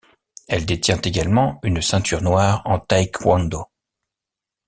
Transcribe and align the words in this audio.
Elle 0.47 0.65
détient 0.65 0.99
également 1.03 1.59
une 1.61 1.79
ceinture 1.79 2.23
noire 2.23 2.63
en 2.65 2.79
Taekwondo. 2.79 3.67